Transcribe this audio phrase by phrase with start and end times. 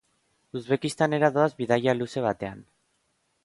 [0.59, 2.69] Uzbekistanera doaz bidaia luze batean.